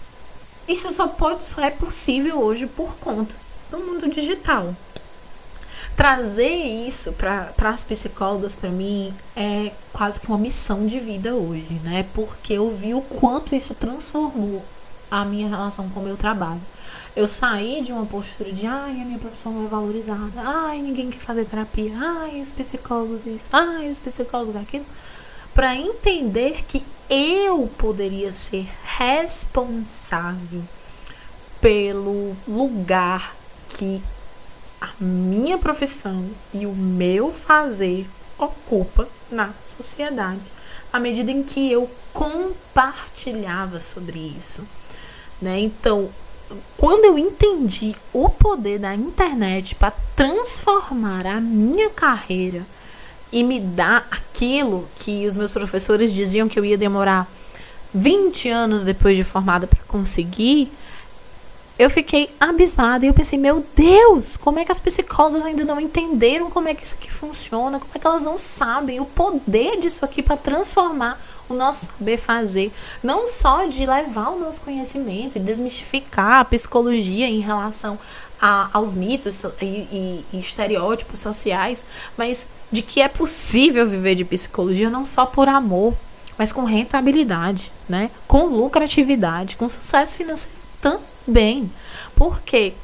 isso 0.68 0.92
só 0.92 1.08
pode, 1.08 1.46
só 1.46 1.62
é 1.62 1.70
possível 1.70 2.38
hoje 2.42 2.66
por 2.66 2.94
conta 2.96 3.34
do 3.72 3.78
mundo 3.78 4.08
digital. 4.08 4.76
Trazer 5.96 6.54
isso 6.86 7.12
para 7.12 7.52
as 7.70 7.82
psicólogas, 7.82 8.54
para 8.54 8.68
mim, 8.68 9.14
é 9.34 9.72
quase 9.92 10.20
que 10.20 10.28
uma 10.28 10.38
missão 10.38 10.86
de 10.86 11.00
vida 11.00 11.34
hoje, 11.34 11.74
né? 11.82 12.06
Porque 12.14 12.52
eu 12.52 12.70
vi 12.70 12.94
o 12.94 13.00
quanto 13.00 13.54
isso 13.54 13.74
transformou 13.74 14.62
a 15.10 15.24
minha 15.24 15.48
relação 15.48 15.88
com 15.88 16.00
o 16.00 16.02
meu 16.04 16.16
trabalho. 16.16 16.60
Eu 17.14 17.26
saí 17.26 17.82
de 17.82 17.92
uma 17.92 18.06
postura 18.06 18.52
de 18.52 18.66
ai, 18.66 18.92
a 18.92 19.04
minha 19.04 19.18
profissão 19.18 19.52
não 19.52 19.66
é 19.66 19.68
valorizada, 19.68 20.32
ai, 20.36 20.80
ninguém 20.80 21.10
quer 21.10 21.20
fazer 21.20 21.44
terapia, 21.44 21.92
ai, 21.94 22.40
os 22.40 22.50
psicólogos 22.50 23.26
isso, 23.26 23.46
ai, 23.52 23.90
os 23.90 23.98
psicólogos 23.98 24.56
aquilo, 24.56 24.86
para 25.54 25.76
entender 25.76 26.64
que 26.64 26.82
eu 27.10 27.70
poderia 27.76 28.32
ser 28.32 28.66
responsável 28.98 30.62
pelo 31.60 32.34
lugar 32.48 33.34
que 33.72 34.02
a 34.80 34.90
minha 35.00 35.58
profissão 35.58 36.24
e 36.52 36.66
o 36.66 36.72
meu 36.72 37.32
fazer 37.32 38.08
ocupa 38.38 39.08
na 39.30 39.50
sociedade, 39.64 40.50
à 40.92 40.98
medida 40.98 41.30
em 41.30 41.42
que 41.42 41.70
eu 41.70 41.88
compartilhava 42.12 43.80
sobre 43.80 44.18
isso, 44.18 44.66
né? 45.40 45.58
Então, 45.60 46.10
quando 46.76 47.04
eu 47.04 47.18
entendi 47.18 47.94
o 48.12 48.28
poder 48.28 48.78
da 48.78 48.94
internet 48.94 49.74
para 49.74 49.92
transformar 50.14 51.26
a 51.26 51.40
minha 51.40 51.88
carreira 51.90 52.66
e 53.32 53.42
me 53.42 53.58
dar 53.58 54.06
aquilo 54.10 54.88
que 54.96 55.26
os 55.26 55.36
meus 55.36 55.52
professores 55.52 56.12
diziam 56.12 56.48
que 56.48 56.58
eu 56.58 56.64
ia 56.64 56.76
demorar 56.76 57.30
20 57.94 58.48
anos 58.48 58.84
depois 58.84 59.16
de 59.16 59.24
formada 59.24 59.66
para 59.66 59.82
conseguir, 59.84 60.70
eu 61.82 61.90
fiquei 61.90 62.30
abismada 62.38 63.04
e 63.04 63.08
eu 63.08 63.14
pensei, 63.14 63.36
meu 63.36 63.64
Deus, 63.74 64.36
como 64.36 64.58
é 64.58 64.64
que 64.64 64.70
as 64.70 64.78
psicólogas 64.78 65.44
ainda 65.44 65.64
não 65.64 65.80
entenderam 65.80 66.48
como 66.48 66.68
é 66.68 66.74
que 66.74 66.84
isso 66.84 66.94
aqui 66.94 67.12
funciona? 67.12 67.80
Como 67.80 67.90
é 67.92 67.98
que 67.98 68.06
elas 68.06 68.22
não 68.22 68.38
sabem 68.38 69.00
o 69.00 69.04
poder 69.04 69.80
disso 69.80 70.04
aqui 70.04 70.22
para 70.22 70.36
transformar 70.36 71.20
o 71.48 71.54
nosso 71.54 71.86
saber 71.86 72.18
fazer? 72.18 72.72
Não 73.02 73.26
só 73.26 73.64
de 73.64 73.84
levar 73.84 74.30
o 74.30 74.38
nosso 74.38 74.60
conhecimento 74.60 75.36
e 75.36 75.40
desmistificar 75.40 76.40
a 76.40 76.44
psicologia 76.44 77.26
em 77.26 77.40
relação 77.40 77.98
a, 78.40 78.70
aos 78.72 78.94
mitos 78.94 79.42
e, 79.60 79.64
e, 79.64 80.26
e 80.32 80.38
estereótipos 80.38 81.18
sociais, 81.18 81.84
mas 82.16 82.46
de 82.70 82.82
que 82.82 83.00
é 83.00 83.08
possível 83.08 83.88
viver 83.88 84.14
de 84.14 84.24
psicologia 84.24 84.88
não 84.88 85.04
só 85.04 85.26
por 85.26 85.48
amor, 85.48 85.94
mas 86.38 86.52
com 86.52 86.64
rentabilidade, 86.64 87.72
né? 87.88 88.08
Com 88.28 88.46
lucratividade, 88.46 89.56
com 89.56 89.68
sucesso 89.68 90.16
financeiro 90.16 90.56
também 90.80 91.11
bem. 91.26 91.70
Por 92.14 92.40
quê? 92.42 92.74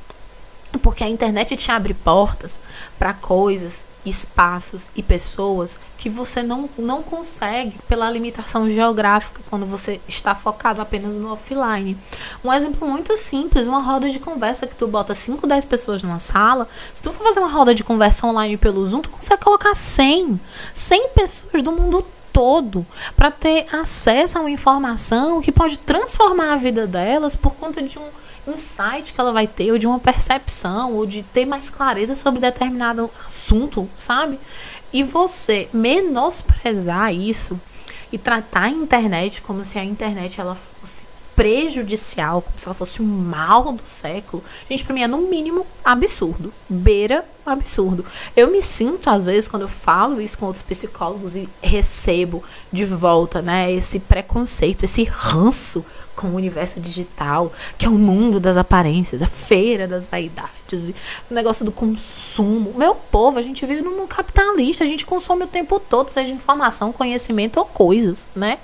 Porque 0.83 1.03
a 1.03 1.09
internet 1.09 1.57
te 1.57 1.71
abre 1.71 1.95
portas 1.95 2.61
para 2.99 3.15
coisas, 3.15 3.85
espaços 4.05 4.91
e 4.95 5.03
pessoas 5.03 5.79
que 5.97 6.09
você 6.09 6.43
não, 6.43 6.69
não 6.79 7.03
consegue 7.03 7.79
pela 7.89 8.11
limitação 8.11 8.71
geográfica 8.71 9.43
quando 9.49 9.67
você 9.67 10.01
está 10.09 10.35
focado 10.35 10.81
apenas 10.81 11.17
no 11.17 11.33
offline. 11.33 11.97
Um 12.43 12.53
exemplo 12.53 12.89
muito 12.89 13.17
simples, 13.17 13.67
uma 13.67 13.81
roda 13.81 14.09
de 14.09 14.19
conversa 14.19 14.67
que 14.67 14.77
tu 14.77 14.87
bota 14.87 15.15
5, 15.15 15.47
10 15.47 15.65
pessoas 15.65 16.03
numa 16.03 16.19
sala, 16.19 16.69
se 16.93 17.03
tu 17.03 17.13
for 17.13 17.25
fazer 17.25 17.41
uma 17.41 17.51
roda 17.51 17.75
de 17.75 17.85
conversa 17.85 18.27
online 18.27 18.57
pelo 18.57 18.87
Zoom, 18.87 19.03
tu 19.03 19.11
consegue 19.11 19.43
colocar 19.43 19.75
100, 19.75 20.41
100 20.75 21.09
pessoas 21.09 21.63
do 21.63 21.73
mundo 21.73 22.05
todo 22.33 22.87
para 23.17 23.31
ter 23.31 23.67
acesso 23.75 24.39
a 24.39 24.43
uma 24.43 24.51
informação 24.51 25.41
que 25.41 25.51
pode 25.51 25.79
transformar 25.79 26.53
a 26.53 26.57
vida 26.57 26.87
delas 26.87 27.35
por 27.35 27.55
conta 27.55 27.83
de 27.83 27.99
um 27.99 28.07
insight 28.51 29.13
que 29.13 29.21
ela 29.21 29.33
vai 29.33 29.47
ter, 29.47 29.73
ou 29.73 29.79
de 29.79 29.87
uma 29.87 29.99
percepção, 29.99 30.95
ou 30.95 31.07
de 31.07 31.23
ter 31.23 31.45
mais 31.45 31.71
clareza 31.71 32.15
sobre 32.15 32.41
determinado 32.41 33.11
assunto, 33.27 33.89
sabe? 33.97 34.39
E 34.93 35.03
você 35.03 35.69
menosprezar 35.73 37.13
isso 37.13 37.61
e 38.13 38.19
tratar 38.19 38.63
a 38.63 38.71
internet 38.71 39.43
como 39.43 39.65
se 39.65 39.79
a 39.79 39.85
internet 39.85 40.41
ela 40.41 40.57
fosse 40.81 41.09
prejudicial, 41.39 42.43
como 42.43 42.59
se 42.59 42.67
ela 42.67 42.75
fosse 42.75 43.01
um 43.01 43.07
mal 43.07 43.73
do 43.73 43.87
século, 43.87 44.43
gente, 44.69 44.85
pra 44.85 44.93
mim 44.93 45.03
é 45.03 45.07
no 45.07 45.19
mínimo 45.19 45.65
absurdo. 45.85 46.53
Beira 46.69 47.25
absurdo. 47.47 48.05
Eu 48.35 48.51
me 48.51 48.61
sinto, 48.61 49.09
às 49.09 49.23
vezes, 49.23 49.47
quando 49.47 49.63
eu 49.63 49.69
falo 49.69 50.21
isso 50.21 50.37
com 50.37 50.47
outros 50.47 50.65
psicólogos 50.65 51.37
e 51.37 51.49
recebo 51.63 52.43
de 52.73 52.85
volta, 52.85 53.41
né, 53.41 53.71
esse 53.71 54.01
preconceito, 54.01 54.83
esse 54.83 55.05
ranço 55.05 55.87
com 56.19 56.27
o 56.27 56.35
universo 56.35 56.81
digital, 56.81 57.53
que 57.79 57.87
é 57.87 57.89
o 57.89 57.93
mundo 57.93 58.41
das 58.41 58.57
aparências, 58.57 59.23
a 59.23 59.27
feira 59.27 59.87
das 59.87 60.05
vaidades, 60.05 60.91
o 61.31 61.35
negócio 61.35 61.65
do 61.65 61.71
consumo. 61.71 62.75
Meu 62.77 62.93
povo, 62.97 63.39
a 63.39 63.43
gente 63.43 63.65
vive 63.65 63.83
num 63.83 63.97
mundo 63.97 64.09
capitalista, 64.09 64.83
a 64.83 64.87
gente 64.87 65.07
consome 65.07 65.45
o 65.45 65.47
tempo 65.47 65.79
todo, 65.79 66.09
seja 66.09 66.33
informação, 66.33 66.93
conhecimento 66.93 67.59
ou 67.59 67.65
coisas, 67.65 68.27
né? 68.35 68.59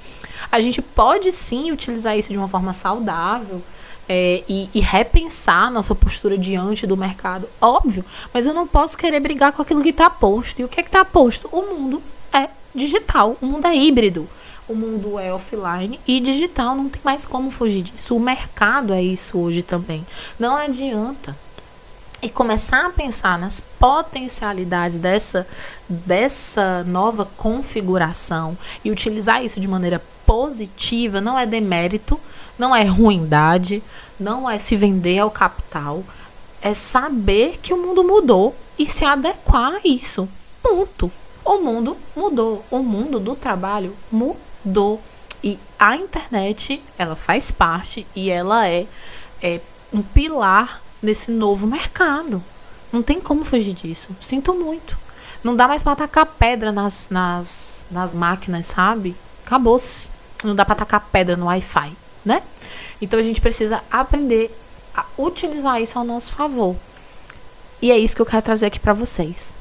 A 0.51 0.61
gente 0.61 0.83
pode 0.83 1.31
sim 1.31 1.71
utilizar 1.71 2.19
isso 2.19 2.33
de 2.33 2.37
uma 2.37 2.49
forma 2.49 2.73
saudável. 2.73 3.63
É, 4.07 4.45
e, 4.47 4.69
e, 4.75 4.81
repensar 4.81 5.71
nossa 5.71 5.95
postura 5.95 6.37
diante 6.37 6.87
do 6.87 6.95
mercado, 6.95 7.49
óbvio, 7.59 8.05
mas 8.35 8.45
eu 8.45 8.53
não 8.53 8.67
posso 8.67 8.99
querer 8.99 9.19
brigar 9.19 9.51
com 9.53 9.63
aquilo 9.63 9.83
que 9.83 9.89
está 9.89 10.11
posto. 10.11 10.61
E 10.61 10.65
o 10.65 10.69
que 10.69 10.79
é 10.79 10.85
está 10.85 11.07
posto? 11.07 11.49
O 11.51 11.63
mundo 11.63 12.03
é 12.31 12.51
digital, 12.75 13.35
o 13.41 13.47
mundo 13.47 13.67
é 13.67 13.75
híbrido 13.75 14.29
o 14.69 14.75
mundo 14.75 15.19
é 15.19 15.33
offline 15.33 16.01
e 16.07 16.21
digital, 16.21 16.75
não 16.75 16.89
tem 16.89 17.01
mais 17.05 17.27
como 17.27 17.51
fugir 17.51 17.83
disso. 17.83 18.17
O 18.17 18.21
mercado 18.21 18.93
é 18.93 19.03
isso 19.03 19.39
hoje 19.39 19.63
também. 19.63 20.07
Não 20.39 20.57
adianta. 20.57 21.37
E 22.23 22.31
começar 22.31 22.87
a 22.87 22.91
pensar 22.91 23.39
nas 23.39 23.61
potencialidades 23.61 24.97
dessa, 24.97 25.47
dessa 25.87 26.83
nova 26.85 27.27
configuração 27.37 28.57
e 28.83 28.91
utilizar 28.91 29.45
isso 29.45 29.61
de 29.61 29.69
maneira 29.69 30.03
positiva 30.25 31.21
não 31.21 31.39
é 31.39 31.45
demérito, 31.45 32.19
não 32.59 32.75
é 32.75 32.83
ruindade, 32.85 33.83
não 34.19 34.49
é 34.49 34.59
se 34.59 34.75
vender 34.75 35.19
ao 35.19 35.31
capital. 35.31 36.03
É 36.63 36.73
saber 36.73 37.59
que 37.59 37.75
o 37.75 37.77
mundo 37.77 38.03
mudou 38.03 38.57
e 38.79 38.89
se 38.89 39.05
adequar 39.05 39.75
a 39.75 39.81
isso. 39.85 40.27
Ponto. 40.63 41.13
O 41.45 41.59
mundo 41.59 41.95
mudou. 42.17 42.65
O 42.71 42.79
mundo 42.79 43.21
do 43.21 43.37
trabalho 43.37 43.95
mudou 44.11 44.39
do 44.65 44.99
e 45.43 45.59
a 45.79 45.95
internet 45.95 46.83
ela 46.97 47.15
faz 47.15 47.51
parte 47.51 48.07
e 48.17 48.31
ela 48.31 48.67
é, 48.67 48.87
é 49.43 49.61
um 49.93 50.01
pilar 50.01 50.81
nesse 51.03 51.31
novo 51.31 51.67
mercado. 51.67 52.43
Não 52.91 53.03
tem 53.03 53.21
como 53.21 53.45
fugir 53.45 53.75
disso. 53.75 54.17
Sinto 54.21 54.55
muito. 54.55 54.97
Não 55.43 55.55
dá 55.55 55.69
mais 55.69 55.83
para 55.83 55.97
tacar 55.97 56.27
pedra 56.27 56.73
nas, 56.73 57.09
nas, 57.11 57.85
nas 57.91 58.15
máquinas, 58.15 58.67
sabe? 58.67 59.15
Acabou-se. 59.45 60.11
Não 60.43 60.55
dá 60.55 60.65
para 60.65 60.77
tacar 60.77 61.07
pedra 61.13 61.37
no 61.37 61.47
Wi-Fi, 61.47 61.93
né? 62.25 62.43
Então 63.03 63.21
a 63.21 63.23
gente 63.23 63.41
precisa 63.41 63.83
aprender 63.91 64.51
a 64.97 65.05
utilizar 65.19 65.83
isso 65.83 65.99
ao 65.99 66.05
nosso 66.05 66.33
favor. 66.33 66.75
E 67.83 67.91
é 67.91 67.99
isso 67.99 68.17
que 68.17 68.23
eu 68.23 68.27
quero 68.27 68.41
trazer 68.41 68.67
aqui 68.67 68.81
para 68.81 68.95
vocês. 68.95 69.53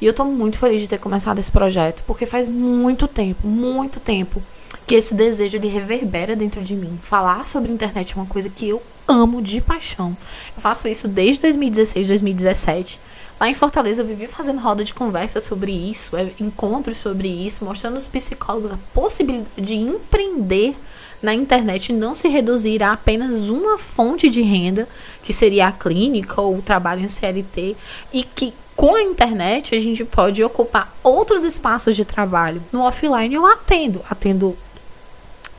E 0.00 0.06
eu 0.06 0.12
tô 0.12 0.24
muito 0.24 0.58
feliz 0.58 0.80
de 0.80 0.88
ter 0.88 0.98
começado 0.98 1.38
esse 1.38 1.50
projeto, 1.50 2.02
porque 2.06 2.26
faz 2.26 2.48
muito 2.48 3.06
tempo, 3.06 3.46
muito 3.46 4.00
tempo, 4.00 4.42
que 4.86 4.94
esse 4.94 5.14
desejo 5.14 5.56
ele 5.56 5.68
reverbera 5.68 6.34
dentro 6.34 6.62
de 6.62 6.74
mim. 6.74 6.98
Falar 7.02 7.46
sobre 7.46 7.72
internet 7.72 8.12
é 8.12 8.16
uma 8.16 8.26
coisa 8.26 8.48
que 8.48 8.68
eu 8.68 8.82
amo 9.06 9.42
de 9.42 9.60
paixão. 9.60 10.16
Eu 10.56 10.62
faço 10.62 10.88
isso 10.88 11.08
desde 11.08 11.42
2016, 11.42 12.08
2017. 12.08 13.00
Lá 13.40 13.48
em 13.48 13.54
Fortaleza 13.54 14.02
eu 14.02 14.06
vivi 14.06 14.28
fazendo 14.28 14.60
roda 14.60 14.84
de 14.84 14.94
conversa 14.94 15.40
sobre 15.40 15.72
isso, 15.72 16.16
é, 16.16 16.30
encontros 16.38 16.98
sobre 16.98 17.28
isso, 17.28 17.64
mostrando 17.64 17.94
aos 17.94 18.06
psicólogos 18.06 18.70
a 18.70 18.78
possibilidade 18.94 19.50
de 19.58 19.74
empreender 19.74 20.76
na 21.22 21.32
internet 21.32 21.92
não 21.92 22.14
se 22.14 22.28
reduzir 22.28 22.82
a 22.82 22.92
apenas 22.92 23.48
uma 23.48 23.78
fonte 23.78 24.28
de 24.28 24.42
renda, 24.42 24.88
que 25.22 25.32
seria 25.32 25.68
a 25.68 25.72
clínica 25.72 26.40
ou 26.40 26.58
o 26.58 26.62
trabalho 26.62 27.02
em 27.02 27.08
CLT, 27.08 27.76
e 28.12 28.24
que 28.24 28.52
com 28.74 28.94
a 28.94 29.02
internet 29.02 29.74
a 29.74 29.80
gente 29.80 30.04
pode 30.04 30.42
ocupar 30.42 30.94
outros 31.02 31.44
espaços 31.44 31.94
de 31.94 32.04
trabalho. 32.04 32.62
No 32.72 32.82
offline 32.82 33.34
eu 33.34 33.46
atendo, 33.46 34.02
atendo 34.08 34.56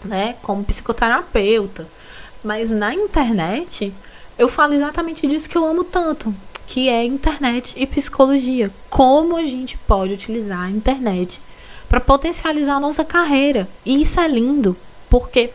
né, 0.03 0.35
como 0.41 0.63
psicoterapeuta, 0.63 1.87
mas 2.43 2.71
na 2.71 2.93
internet 2.93 3.93
eu 4.37 4.49
falo 4.49 4.73
exatamente 4.73 5.27
disso 5.27 5.49
que 5.49 5.57
eu 5.57 5.65
amo 5.65 5.83
tanto, 5.83 6.33
que 6.65 6.89
é 6.89 7.03
internet 7.03 7.73
e 7.77 7.85
psicologia. 7.85 8.71
Como 8.89 9.37
a 9.37 9.43
gente 9.43 9.77
pode 9.77 10.13
utilizar 10.13 10.61
a 10.61 10.69
internet 10.69 11.39
para 11.87 11.99
potencializar 11.99 12.75
a 12.75 12.79
nossa 12.79 13.05
carreira. 13.05 13.67
E 13.85 14.01
isso 14.01 14.19
é 14.19 14.27
lindo, 14.27 14.75
porque 15.09 15.51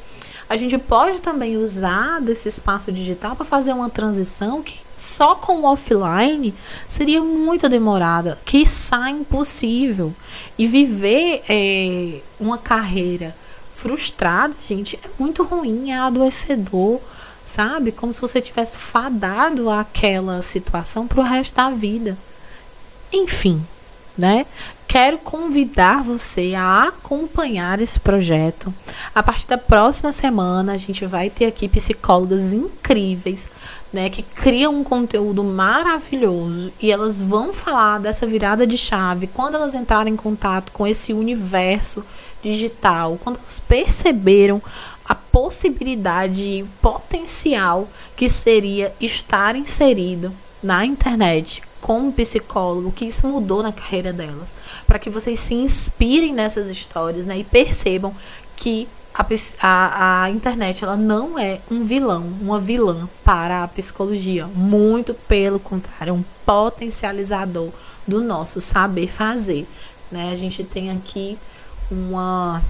a 0.48 0.56
gente 0.56 0.78
pode 0.78 1.20
também 1.20 1.56
usar 1.58 2.20
desse 2.20 2.48
espaço 2.48 2.90
digital 2.90 3.37
para 3.37 3.44
fazer 3.44 3.72
uma 3.72 3.90
transição 3.90 4.62
que 4.62 4.80
só 4.96 5.34
com 5.34 5.61
o 5.61 5.64
offline 5.64 6.54
seria 6.88 7.20
muito 7.20 7.68
demorada, 7.68 8.38
que 8.44 8.64
sai 8.64 9.11
impossível. 9.11 10.12
E 10.58 10.66
viver 10.66 11.42
é, 11.48 12.20
uma 12.40 12.56
carreira 12.56 13.37
frustrada, 13.74 14.54
gente, 14.66 14.96
é 14.96 15.08
muito 15.18 15.44
ruim, 15.44 15.90
é 15.90 15.98
adoecedor, 15.98 16.98
sabe? 17.44 17.92
Como 17.92 18.12
se 18.12 18.20
você 18.20 18.40
tivesse 18.40 18.78
fadado 18.78 19.68
aquela 19.68 20.40
situação 20.40 21.06
para 21.06 21.20
o 21.20 21.24
resto 21.24 21.56
da 21.56 21.70
vida. 21.70 22.16
Enfim, 23.12 23.62
né? 24.18 24.44
Quero 24.88 25.18
convidar 25.18 26.02
você 26.02 26.54
a 26.57 26.88
acompanhar 26.88 27.81
esse 27.81 28.00
projeto. 28.00 28.74
A 29.14 29.22
partir 29.22 29.46
da 29.46 29.57
próxima 29.57 30.12
semana, 30.12 30.72
a 30.72 30.76
gente 30.76 31.07
vai 31.07 31.31
ter 31.31 31.46
aqui 31.46 31.68
psicólogas 31.68 32.52
incríveis, 32.52 33.46
né, 33.92 34.11
que 34.11 34.22
criam 34.22 34.74
um 34.74 34.85
conteúdo 34.85 35.42
maravilhoso 35.44 36.72
e 36.81 36.90
elas 36.90 37.20
vão 37.20 37.54
falar 37.54 37.98
dessa 38.00 38.26
virada 38.26 38.66
de 38.66 38.76
chave 38.76 39.26
quando 39.26 39.54
elas 39.54 39.72
entrarem 39.72 40.12
em 40.12 40.16
contato 40.16 40.72
com 40.72 40.87
esse 40.87 41.12
universo 41.12 42.04
digital, 42.42 43.18
quando 43.22 43.38
elas 43.38 43.61
perceberam 43.61 44.61
a 45.07 45.14
possibilidade 45.14 46.66
potencial 46.83 47.88
que 48.14 48.28
seria 48.28 48.92
estar 49.00 49.57
inserido 49.57 50.35
na 50.62 50.85
internet 50.85 51.62
como 51.80 52.12
psicólogo, 52.12 52.92
que 52.92 53.04
isso 53.04 53.26
mudou 53.26 53.62
na 53.62 53.72
carreira 53.72 54.12
delas, 54.12 54.48
para 54.86 54.98
que 54.98 55.10
vocês 55.10 55.38
se 55.38 55.54
inspirem 55.54 56.34
nessas 56.34 56.68
histórias, 56.68 57.26
né, 57.26 57.38
e 57.38 57.44
percebam 57.44 58.14
que 58.56 58.88
a, 59.14 59.26
a, 59.60 60.22
a, 60.24 60.30
internet 60.30 60.84
ela 60.84 60.96
não 60.96 61.38
é 61.38 61.60
um 61.70 61.82
vilão, 61.82 62.24
uma 62.40 62.60
vilã 62.60 63.08
para 63.24 63.64
a 63.64 63.68
psicologia. 63.68 64.46
Muito 64.46 65.12
pelo 65.12 65.58
contrário, 65.58 66.10
é 66.10 66.14
um 66.14 66.24
potencializador 66.46 67.70
do 68.06 68.20
nosso 68.20 68.60
saber 68.60 69.08
fazer. 69.08 69.66
Né? 70.10 70.30
A 70.32 70.36
gente 70.36 70.62
tem 70.62 70.90
aqui 70.90 71.36
uma, 71.90 72.62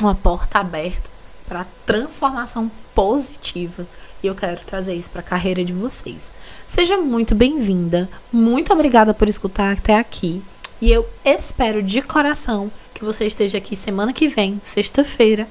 uma 0.00 0.14
porta 0.14 0.58
aberta 0.60 1.10
para 1.46 1.66
transformação 1.84 2.70
positiva 2.94 3.86
e 4.22 4.26
eu 4.26 4.34
quero 4.34 4.60
trazer 4.60 4.94
isso 4.94 5.10
para 5.10 5.20
a 5.20 5.24
carreira 5.24 5.64
de 5.64 5.72
vocês. 5.72 6.30
Seja 6.66 6.96
muito 6.96 7.34
bem-vinda, 7.34 8.08
muito 8.32 8.72
obrigada 8.72 9.14
por 9.14 9.28
escutar 9.28 9.72
até 9.72 9.98
aqui 9.98 10.42
e 10.80 10.90
eu 10.90 11.08
espero 11.24 11.82
de 11.82 12.02
coração 12.02 12.70
que 12.92 13.04
você 13.04 13.26
esteja 13.26 13.58
aqui 13.58 13.76
semana 13.76 14.12
que 14.12 14.28
vem, 14.28 14.60
sexta-feira, 14.64 15.46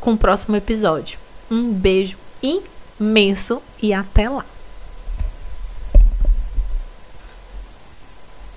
com 0.00 0.12
o 0.12 0.18
próximo 0.18 0.56
episódio. 0.56 1.18
Um 1.50 1.72
beijo 1.72 2.16
imenso 2.42 3.62
e 3.80 3.92
até 3.92 4.28
lá! 4.28 4.51